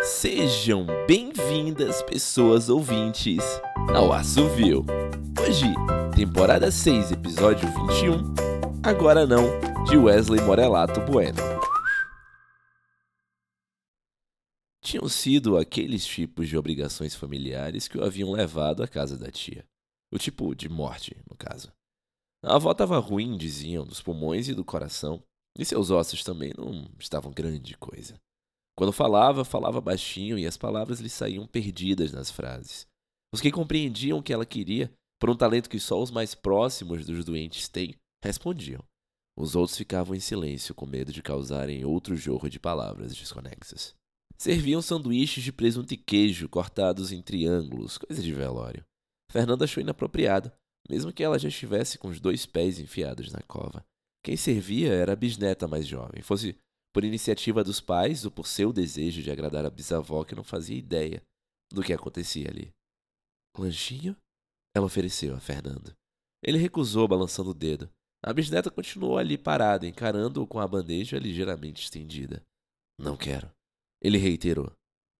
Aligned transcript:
Sejam 0.00 0.86
bem-vindas, 1.06 2.02
pessoas 2.02 2.68
ouvintes, 2.68 3.42
ao 3.94 4.12
Assovio. 4.12 4.84
Hoje, 5.40 5.66
temporada 6.16 6.70
6, 6.70 7.12
episódio 7.12 7.68
21. 7.86 8.32
Agora 8.82 9.26
não, 9.26 9.44
de 9.84 9.96
Wesley 9.96 10.40
Morelato 10.40 11.00
Bueno. 11.02 11.38
Tinham 14.82 15.08
sido 15.08 15.56
aqueles 15.58 16.04
tipos 16.04 16.48
de 16.48 16.56
obrigações 16.56 17.14
familiares 17.14 17.86
que 17.86 17.98
o 17.98 18.04
haviam 18.04 18.32
levado 18.32 18.82
à 18.82 18.88
casa 18.88 19.16
da 19.16 19.30
tia. 19.30 19.64
O 20.10 20.18
tipo 20.18 20.54
de 20.54 20.68
morte, 20.68 21.16
no 21.30 21.36
caso. 21.36 21.72
A 22.42 22.56
avó 22.56 22.72
estava 22.72 22.98
ruim, 22.98 23.36
diziam, 23.36 23.84
dos 23.84 24.00
pulmões 24.00 24.48
e 24.48 24.54
do 24.54 24.64
coração, 24.64 25.22
e 25.56 25.64
seus 25.64 25.90
ossos 25.90 26.24
também 26.24 26.52
não 26.56 26.88
estavam 26.98 27.30
grande 27.30 27.76
coisa. 27.76 28.18
Quando 28.82 28.92
falava, 28.92 29.44
falava 29.44 29.80
baixinho 29.80 30.36
e 30.36 30.44
as 30.44 30.56
palavras 30.56 30.98
lhe 30.98 31.08
saíam 31.08 31.46
perdidas 31.46 32.10
nas 32.10 32.32
frases. 32.32 32.84
Os 33.32 33.40
que 33.40 33.52
compreendiam 33.52 34.18
o 34.18 34.22
que 34.24 34.32
ela 34.32 34.44
queria, 34.44 34.90
por 35.20 35.30
um 35.30 35.36
talento 35.36 35.70
que 35.70 35.78
só 35.78 36.02
os 36.02 36.10
mais 36.10 36.34
próximos 36.34 37.06
dos 37.06 37.24
doentes 37.24 37.68
têm, 37.68 37.94
respondiam. 38.20 38.82
Os 39.38 39.54
outros 39.54 39.78
ficavam 39.78 40.16
em 40.16 40.18
silêncio, 40.18 40.74
com 40.74 40.84
medo 40.84 41.12
de 41.12 41.22
causarem 41.22 41.84
outro 41.84 42.16
jorro 42.16 42.50
de 42.50 42.58
palavras 42.58 43.14
desconexas. 43.14 43.94
Serviam 44.36 44.82
sanduíches 44.82 45.44
de 45.44 45.52
presunto 45.52 45.94
e 45.94 45.96
queijo 45.96 46.48
cortados 46.48 47.12
em 47.12 47.22
triângulos, 47.22 47.98
coisa 47.98 48.20
de 48.20 48.34
velório. 48.34 48.84
Fernanda 49.30 49.64
achou 49.64 49.80
inapropriado, 49.80 50.50
mesmo 50.90 51.12
que 51.12 51.22
ela 51.22 51.38
já 51.38 51.46
estivesse 51.46 51.98
com 51.98 52.08
os 52.08 52.18
dois 52.18 52.46
pés 52.46 52.80
enfiados 52.80 53.30
na 53.30 53.42
cova. 53.42 53.86
Quem 54.24 54.36
servia 54.36 54.92
era 54.92 55.12
a 55.12 55.16
bisneta 55.16 55.68
mais 55.68 55.86
jovem, 55.86 56.20
fosse 56.20 56.56
por 56.92 57.04
iniciativa 57.04 57.64
dos 57.64 57.80
pais 57.80 58.24
ou 58.24 58.30
por 58.30 58.46
seu 58.46 58.72
desejo 58.72 59.22
de 59.22 59.30
agradar 59.30 59.64
a 59.64 59.70
bisavó 59.70 60.24
que 60.24 60.34
não 60.34 60.44
fazia 60.44 60.76
ideia 60.76 61.22
do 61.72 61.82
que 61.82 61.92
acontecia 61.92 62.48
ali. 62.48 62.70
Lanchinho? 63.56 64.16
Ela 64.74 64.86
ofereceu 64.86 65.34
a 65.34 65.40
Fernando. 65.40 65.94
Ele 66.42 66.58
recusou, 66.58 67.06
balançando 67.06 67.50
o 67.50 67.54
dedo. 67.54 67.90
A 68.24 68.32
bisneta 68.32 68.70
continuou 68.70 69.18
ali 69.18 69.36
parada, 69.36 69.86
encarando-o 69.86 70.46
com 70.46 70.60
a 70.60 70.68
bandeja 70.68 71.18
ligeiramente 71.18 71.82
estendida. 71.82 72.42
Não 72.98 73.16
quero. 73.16 73.50
Ele 74.00 74.18
reiterou. 74.18 74.72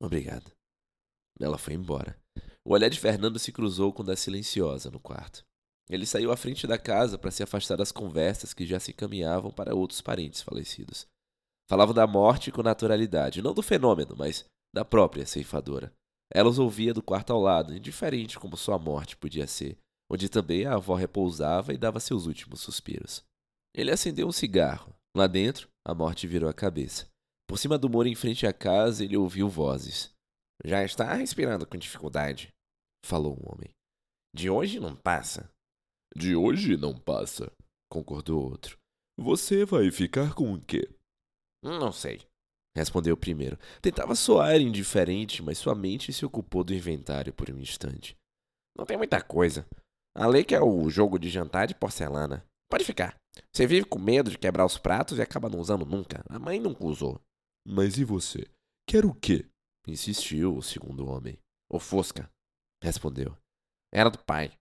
Obrigado. 0.00 0.50
Ela 1.40 1.58
foi 1.58 1.74
embora. 1.74 2.18
O 2.64 2.72
olhar 2.72 2.88
de 2.88 2.98
Fernando 2.98 3.38
se 3.38 3.52
cruzou 3.52 3.92
com 3.92 4.02
o 4.02 4.06
da 4.06 4.16
silenciosa 4.16 4.90
no 4.90 5.00
quarto. 5.00 5.44
Ele 5.88 6.04
saiu 6.04 6.30
à 6.30 6.36
frente 6.36 6.66
da 6.66 6.78
casa 6.78 7.16
para 7.16 7.30
se 7.30 7.42
afastar 7.42 7.76
das 7.76 7.90
conversas 7.90 8.52
que 8.52 8.66
já 8.66 8.78
se 8.78 8.90
encaminhavam 8.90 9.50
para 9.50 9.74
outros 9.74 10.00
parentes 10.00 10.42
falecidos. 10.42 11.06
Falavam 11.68 11.94
da 11.94 12.06
morte 12.06 12.50
com 12.50 12.62
naturalidade, 12.62 13.42
não 13.42 13.52
do 13.52 13.62
fenômeno, 13.62 14.16
mas 14.16 14.46
da 14.74 14.84
própria 14.84 15.26
ceifadora. 15.26 15.92
Ela 16.32 16.48
os 16.48 16.58
ouvia 16.58 16.94
do 16.94 17.02
quarto 17.02 17.32
ao 17.32 17.40
lado, 17.40 17.74
indiferente 17.74 18.38
como 18.38 18.56
sua 18.56 18.78
morte 18.78 19.16
podia 19.16 19.46
ser, 19.46 19.78
onde 20.10 20.28
também 20.28 20.64
a 20.64 20.74
avó 20.74 20.94
repousava 20.94 21.72
e 21.72 21.78
dava 21.78 22.00
seus 22.00 22.26
últimos 22.26 22.60
suspiros. 22.60 23.22
Ele 23.74 23.90
acendeu 23.90 24.26
um 24.26 24.32
cigarro. 24.32 24.94
Lá 25.16 25.26
dentro, 25.26 25.68
a 25.86 25.94
morte 25.94 26.26
virou 26.26 26.48
a 26.48 26.54
cabeça. 26.54 27.06
Por 27.46 27.58
cima 27.58 27.78
do 27.78 27.88
muro 27.88 28.08
em 28.08 28.14
frente 28.14 28.46
à 28.46 28.52
casa, 28.52 29.04
ele 29.04 29.16
ouviu 29.16 29.48
vozes. 29.48 30.10
Já 30.64 30.84
está 30.84 31.14
respirando 31.14 31.66
com 31.66 31.76
dificuldade, 31.76 32.52
falou 33.04 33.34
um 33.34 33.52
homem. 33.52 33.70
De 34.34 34.50
hoje 34.50 34.80
não 34.80 34.94
passa. 34.94 35.50
De 36.14 36.34
hoje 36.34 36.76
não 36.76 36.98
passa, 36.98 37.50
concordou 37.90 38.42
outro. 38.42 38.78
Você 39.18 39.64
vai 39.64 39.90
ficar 39.90 40.34
com 40.34 40.52
o 40.52 40.60
quê? 40.60 40.88
Não 41.62 41.92
sei, 41.92 42.20
respondeu 42.76 43.14
o 43.14 43.18
primeiro. 43.18 43.58
Tentava 43.82 44.14
soar 44.14 44.60
indiferente, 44.60 45.42
mas 45.42 45.58
sua 45.58 45.74
mente 45.74 46.12
se 46.12 46.24
ocupou 46.24 46.62
do 46.62 46.74
inventário 46.74 47.32
por 47.32 47.50
um 47.50 47.58
instante. 47.58 48.16
Não 48.76 48.86
tem 48.86 48.96
muita 48.96 49.20
coisa. 49.20 49.66
A 50.14 50.26
lei 50.26 50.44
que 50.44 50.54
é 50.54 50.60
o 50.60 50.88
jogo 50.88 51.18
de 51.18 51.28
jantar 51.28 51.66
de 51.66 51.74
porcelana. 51.74 52.44
Pode 52.70 52.84
ficar. 52.84 53.16
Você 53.52 53.66
vive 53.66 53.86
com 53.86 53.98
medo 53.98 54.30
de 54.30 54.38
quebrar 54.38 54.64
os 54.64 54.78
pratos 54.78 55.18
e 55.18 55.22
acaba 55.22 55.48
não 55.48 55.58
usando 55.58 55.86
nunca. 55.86 56.24
A 56.28 56.38
mãe 56.38 56.60
nunca 56.60 56.84
usou. 56.84 57.20
Mas 57.66 57.98
e 57.98 58.04
você? 58.04 58.46
Quer 58.86 59.04
o 59.04 59.14
quê? 59.14 59.46
Insistiu 59.86 60.56
o 60.56 60.62
segundo 60.62 61.06
homem. 61.06 61.38
O 61.70 61.78
Fusca, 61.78 62.30
respondeu. 62.82 63.36
Era 63.92 64.10
do 64.10 64.18
pai. 64.18 64.52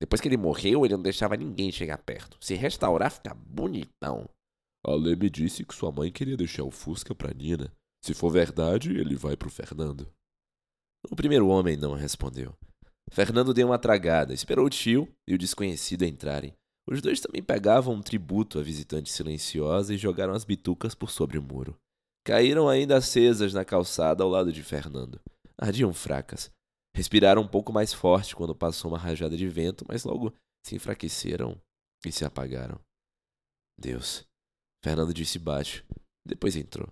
Depois 0.00 0.20
que 0.20 0.28
ele 0.28 0.36
morreu, 0.36 0.84
ele 0.84 0.94
não 0.94 1.02
deixava 1.02 1.36
ninguém 1.36 1.70
chegar 1.70 1.98
perto. 1.98 2.36
Se 2.40 2.54
restaurar, 2.54 3.10
fica 3.10 3.34
bonitão. 3.34 4.28
A 4.84 4.94
Lê 4.94 5.14
me 5.14 5.30
disse 5.30 5.64
que 5.64 5.74
sua 5.74 5.92
mãe 5.92 6.10
queria 6.10 6.36
deixar 6.36 6.64
o 6.64 6.70
Fusca 6.70 7.14
para 7.14 7.32
Nina. 7.32 7.72
Se 8.04 8.12
for 8.14 8.30
verdade, 8.30 8.90
ele 8.90 9.14
vai 9.14 9.36
pro 9.36 9.50
Fernando. 9.50 10.12
O 11.10 11.14
primeiro 11.14 11.46
homem 11.48 11.76
não 11.76 11.94
respondeu. 11.94 12.54
Fernando 13.10 13.54
deu 13.54 13.68
uma 13.68 13.78
tragada, 13.78 14.32
esperou 14.32 14.66
o 14.66 14.70
tio 14.70 15.08
e 15.26 15.34
o 15.34 15.38
desconhecido 15.38 16.04
entrarem. 16.04 16.54
Os 16.88 17.00
dois 17.00 17.20
também 17.20 17.42
pegavam 17.42 17.94
um 17.94 18.02
tributo 18.02 18.58
à 18.58 18.62
visitante 18.62 19.10
silenciosa 19.10 19.94
e 19.94 19.98
jogaram 19.98 20.32
as 20.32 20.44
bitucas 20.44 20.94
por 20.94 21.10
sobre 21.10 21.38
o 21.38 21.42
muro. 21.42 21.76
Caíram 22.24 22.68
ainda 22.68 22.96
acesas 22.96 23.52
na 23.52 23.64
calçada 23.64 24.24
ao 24.24 24.30
lado 24.30 24.52
de 24.52 24.62
Fernando. 24.62 25.20
Ardiam 25.58 25.92
fracas. 25.92 26.50
Respiraram 26.94 27.42
um 27.42 27.48
pouco 27.48 27.72
mais 27.72 27.92
forte 27.92 28.34
quando 28.34 28.54
passou 28.54 28.90
uma 28.90 28.98
rajada 28.98 29.36
de 29.36 29.48
vento, 29.48 29.84
mas 29.88 30.04
logo 30.04 30.32
se 30.64 30.74
enfraqueceram 30.74 31.60
e 32.04 32.12
se 32.12 32.24
apagaram. 32.24 32.78
Deus, 33.78 34.24
Fernando 34.84 35.14
disse 35.14 35.38
baixo. 35.38 35.84
Depois 36.26 36.56
entrou. 36.56 36.88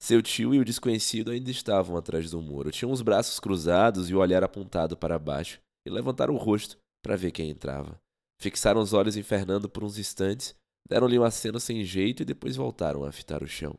Seu 0.00 0.22
tio 0.22 0.54
e 0.54 0.58
o 0.58 0.64
desconhecido 0.64 1.30
ainda 1.30 1.50
estavam 1.50 1.96
atrás 1.96 2.30
do 2.30 2.40
muro. 2.42 2.70
Tinham 2.70 2.92
os 2.92 3.00
braços 3.00 3.40
cruzados 3.40 4.10
e 4.10 4.14
o 4.14 4.18
olhar 4.18 4.44
apontado 4.44 4.96
para 4.96 5.18
baixo, 5.18 5.60
e 5.86 5.90
levantaram 5.90 6.34
o 6.34 6.38
rosto 6.38 6.76
para 7.02 7.16
ver 7.16 7.30
quem 7.30 7.50
entrava. 7.50 7.98
Fixaram 8.40 8.80
os 8.80 8.92
olhos 8.92 9.16
em 9.16 9.22
Fernando 9.22 9.68
por 9.68 9.82
uns 9.82 9.98
instantes, 9.98 10.54
deram-lhe 10.86 11.18
um 11.18 11.24
aceno 11.24 11.58
sem 11.58 11.84
jeito 11.84 12.22
e 12.22 12.26
depois 12.26 12.56
voltaram 12.56 13.04
a 13.04 13.12
fitar 13.12 13.42
o 13.42 13.46
chão. 13.48 13.78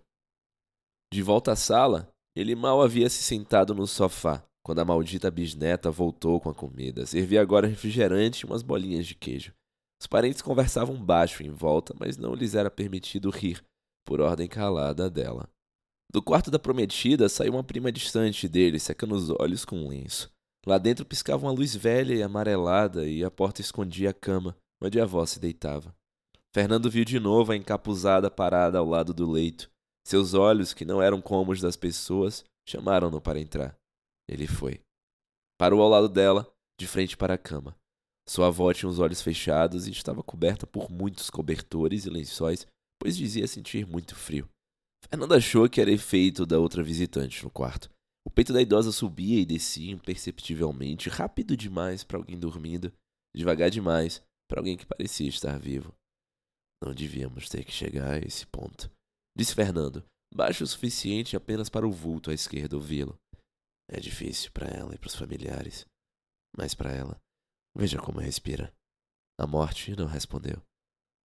De 1.13 1.22
volta 1.22 1.51
à 1.51 1.56
sala, 1.56 2.09
ele 2.35 2.56
mal 2.56 2.81
havia 2.81 3.09
se 3.09 3.22
sentado 3.22 3.75
no 3.75 3.85
sofá, 3.85 4.44
quando 4.63 4.79
a 4.79 4.85
maldita 4.85 5.29
bisneta 5.29 5.91
voltou 5.91 6.41
com 6.41 6.50
a 6.50 6.53
comida. 6.56 7.06
Servia 7.06 7.41
agora 7.41 7.67
refrigerante 7.67 8.41
e 8.41 8.45
umas 8.45 8.63
bolinhas 8.63 9.06
de 9.06 9.13
queijo. 9.13 9.53
Os 10.06 10.08
parentes 10.08 10.40
conversavam 10.40 11.04
baixo 11.04 11.42
em 11.42 11.50
volta, 11.50 11.92
mas 12.00 12.16
não 12.16 12.36
lhes 12.36 12.54
era 12.54 12.70
permitido 12.70 13.32
rir, 13.32 13.66
por 14.06 14.22
ordem 14.22 14.48
calada 14.48 15.10
dela. 15.10 15.50
Do 16.14 16.22
quarto 16.22 16.52
da 16.52 16.60
prometida 16.60 17.28
saiu 17.28 17.54
uma 17.54 17.64
prima 17.64 17.92
distante 17.92 18.48
dele, 18.48 18.78
secando 18.78 19.16
os 19.16 19.32
olhos 19.32 19.66
com 19.66 19.78
um 19.78 19.88
lenço. 19.88 20.32
Lá 20.64 20.78
dentro 20.78 21.04
piscava 21.08 21.48
uma 21.48 21.52
luz 21.52 21.76
velha 21.76 22.14
e 22.14 22.22
amarelada 22.22 23.08
e 23.08 23.24
a 23.24 23.32
porta 23.32 23.62
escondia 23.62 24.12
a 24.12 24.14
cama, 24.14 24.56
onde 24.80 25.00
a 25.00 25.06
avó 25.06 25.26
se 25.26 25.40
deitava. 25.40 25.92
Fernando 26.54 26.88
viu 26.88 27.04
de 27.04 27.20
novo 27.20 27.52
a 27.52 27.58
encapuzada 27.58 28.30
parada 28.30 28.78
ao 28.78 28.86
lado 28.86 29.12
do 29.12 29.28
leito. 29.28 29.72
Seus 30.06 30.36
olhos, 30.36 30.72
que 30.72 30.86
não 30.86 31.02
eram 31.02 31.20
como 31.20 31.52
os 31.52 31.60
das 31.60 31.76
pessoas, 31.76 32.46
chamaram-no 32.70 33.20
para 33.20 33.40
entrar. 33.40 33.76
Ele 34.30 34.46
foi. 34.46 34.82
Parou 35.58 35.82
ao 35.82 35.90
lado 35.90 36.08
dela, 36.08 36.48
de 36.80 36.86
frente 36.86 37.18
para 37.18 37.34
a 37.34 37.40
cama. 37.40 37.76
Sua 38.28 38.47
avó 38.47 38.74
tinha 38.74 38.90
os 38.90 39.00
olhos 39.00 39.22
fechados 39.22 39.88
e 39.88 39.91
estava 39.91 40.24
coberta 40.24 40.66
por 40.66 40.90
muitos 40.90 41.30
cobertores 41.30 42.06
e 42.06 42.09
lençóis, 42.09 42.66
pois 43.00 43.16
dizia 43.16 43.47
sentir 43.47 43.86
muito 43.86 44.16
frio. 44.16 44.50
Fernanda 45.08 45.38
achou 45.38 45.69
que 45.69 45.80
era 45.80 45.91
efeito 45.91 46.46
da 46.46 46.59
outra 46.59 46.81
visitante 46.81 47.44
no 47.44 47.52
quarto. 47.52 47.90
O 48.25 48.31
peito 48.31 48.52
da 48.52 48.62
idosa 48.62 48.91
subia 48.91 49.40
e 49.40 49.46
descia 49.46 49.91
imperceptivelmente, 49.91 51.09
rápido 51.09 51.56
demais 51.56 52.03
para 52.03 52.18
alguém 52.18 52.40
dormindo, 52.40 52.91
devagar 53.36 53.69
demais 53.69 54.24
para 54.50 54.59
alguém 54.59 54.75
que 54.75 54.86
parecia 54.86 55.30
estar 55.30 55.59
vivo. 55.59 55.94
Não 56.84 56.94
devíamos 56.94 57.47
ter 57.47 57.63
que 57.63 57.72
chegar 57.72 58.16
a 58.16 58.19
esse 58.19 58.47
ponto, 58.47 58.90
disse 59.38 59.53
Fernando, 59.53 60.03
baixo 60.34 60.63
o 60.63 60.68
suficiente 60.68 61.38
apenas 61.38 61.69
para 61.69 61.88
o 61.88 61.92
vulto 61.92 62.31
à 62.31 62.34
esquerda 62.34 62.75
ouvi-lo. 62.75 63.16
É 63.88 64.00
difícil 64.00 64.51
para 64.51 64.68
ela 64.68 64.95
e 64.95 64.98
para 64.98 65.07
os 65.07 65.16
familiares, 65.16 65.86
mas 66.57 66.74
para 66.74 66.92
ela 66.92 67.19
Veja 67.75 68.00
como 68.00 68.19
respira. 68.19 68.74
A 69.38 69.45
morte 69.45 69.94
não 69.98 70.06
respondeu. 70.06 70.62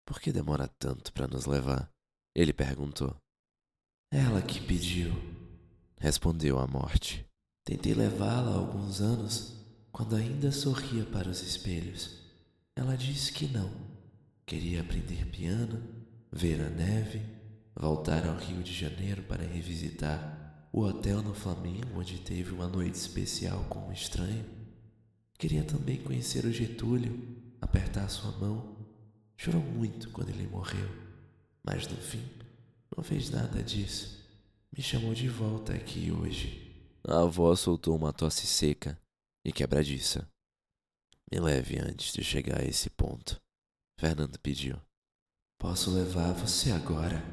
Por 0.05 0.21
que 0.21 0.31
demora 0.31 0.69
tanto 0.79 1.11
para 1.11 1.27
nos 1.27 1.45
levar? 1.45 1.91
Ele 2.33 2.53
perguntou. 2.53 3.13
Ela 4.09 4.41
que 4.41 4.61
pediu, 4.61 5.11
respondeu 5.99 6.57
a 6.57 6.65
morte. 6.65 7.27
Tentei 7.65 7.93
levá-la 7.93 8.51
há 8.51 8.55
alguns 8.55 9.01
anos, 9.01 9.57
quando 9.91 10.15
ainda 10.15 10.49
sorria 10.49 11.05
para 11.05 11.27
os 11.27 11.41
espelhos. 11.41 12.17
Ela 12.77 12.95
disse 12.95 13.33
que 13.33 13.47
não. 13.47 13.69
Queria 14.45 14.79
aprender 14.79 15.25
piano, 15.25 15.83
ver 16.31 16.61
a 16.61 16.69
neve, 16.69 17.21
voltar 17.75 18.25
ao 18.25 18.37
Rio 18.37 18.63
de 18.63 18.73
Janeiro 18.73 19.23
para 19.23 19.43
revisitar 19.43 20.69
o 20.71 20.81
hotel 20.83 21.21
no 21.21 21.33
Flamengo 21.33 21.99
onde 21.99 22.19
teve 22.19 22.53
uma 22.53 22.67
noite 22.67 22.95
especial 22.95 23.65
com 23.65 23.89
um 23.89 23.91
estranho 23.91 24.56
Queria 25.37 25.63
também 25.63 26.01
conhecer 26.01 26.45
o 26.45 26.51
Getúlio, 26.51 27.37
apertar 27.61 28.09
sua 28.09 28.31
mão. 28.31 28.75
Chorou 29.37 29.61
muito 29.61 30.09
quando 30.09 30.29
ele 30.29 30.47
morreu, 30.47 30.89
mas 31.63 31.87
no 31.87 31.97
fim 31.97 32.27
não 32.95 33.03
fez 33.03 33.29
nada 33.29 33.61
disso. 33.61 34.17
Me 34.75 34.81
chamou 34.81 35.13
de 35.13 35.29
volta 35.29 35.73
aqui 35.73 36.11
hoje. 36.11 36.63
A 37.07 37.21
avó 37.21 37.55
soltou 37.55 37.95
uma 37.95 38.11
tosse 38.11 38.47
seca 38.47 38.99
e 39.45 39.51
quebradiça. 39.51 40.27
Me 41.31 41.39
leve 41.39 41.77
antes 41.77 42.13
de 42.13 42.23
chegar 42.23 42.61
a 42.61 42.65
esse 42.65 42.89
ponto, 42.89 43.39
Fernando 43.99 44.39
pediu. 44.39 44.81
Posso 45.59 45.93
levar 45.93 46.33
você 46.33 46.71
agora? 46.71 47.23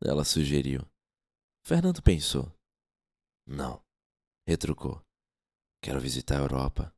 Ela 0.00 0.24
sugeriu. 0.24 0.86
Fernando 1.64 2.00
pensou. 2.02 2.52
Não, 3.46 3.82
retrucou. 4.46 5.02
Quero 5.82 6.00
visitar 6.00 6.36
a 6.36 6.42
Europa, 6.42 6.94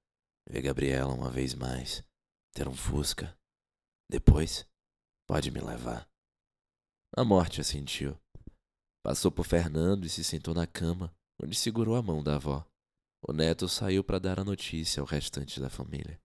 ver 0.49 0.63
Gabriela 0.63 1.13
uma 1.13 1.31
vez 1.31 1.55
mais, 1.55 2.03
ter 2.55 2.67
um 2.67 2.75
Fusca. 2.75 3.37
Depois, 4.11 4.67
pode 5.27 5.51
me 5.51 5.61
levar. 5.61 6.09
A 7.15 7.25
morte 7.25 7.61
assentiu. 7.61 8.19
Passou 9.03 9.31
por 9.31 9.45
Fernando 9.45 10.05
e 10.05 10.09
se 10.09 10.25
sentou 10.25 10.55
na 10.55 10.67
cama, 10.67 11.15
onde 11.43 11.55
segurou 11.55 11.97
a 11.97 12.03
mão 12.03 12.23
da 12.23 12.37
avó. 12.37 12.67
O 13.27 13.33
neto 13.33 13.69
saiu 13.69 14.03
para 14.03 14.19
dar 14.19 14.41
a 14.41 14.45
notícia 14.45 15.01
ao 15.01 15.07
restante 15.07 15.61
da 15.61 15.69
família. 15.69 16.21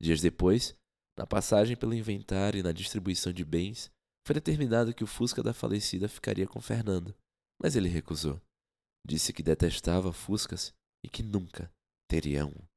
Dias 0.00 0.20
depois, 0.20 0.74
na 1.16 1.26
passagem 1.26 1.76
pelo 1.76 1.94
inventário 1.94 2.60
e 2.60 2.62
na 2.62 2.72
distribuição 2.72 3.32
de 3.32 3.44
bens, 3.44 3.90
foi 4.26 4.34
determinado 4.34 4.94
que 4.94 5.04
o 5.04 5.06
Fusca 5.06 5.42
da 5.42 5.52
falecida 5.52 6.08
ficaria 6.08 6.46
com 6.46 6.60
Fernando, 6.60 7.14
mas 7.60 7.76
ele 7.76 7.88
recusou. 7.88 8.40
Disse 9.06 9.32
que 9.32 9.42
detestava 9.42 10.12
Fuscas 10.12 10.74
e 11.04 11.08
que 11.08 11.22
nunca 11.22 11.72
teria 12.08 12.44
um. 12.44 12.75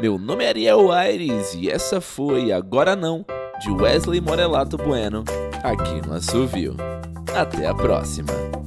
Meu 0.00 0.18
nome 0.18 0.44
é 0.44 0.48
Ariel 0.48 0.90
Aires 0.90 1.54
e 1.54 1.70
essa 1.70 2.00
foi 2.00 2.52
Agora 2.52 2.96
Não, 2.96 3.24
de 3.60 3.70
Wesley 3.70 4.20
Morelato 4.20 4.76
Bueno, 4.76 5.24
aqui 5.62 6.06
no 6.06 6.14
Assovio. 6.14 6.76
Até 7.34 7.66
a 7.66 7.74
próxima! 7.74 8.61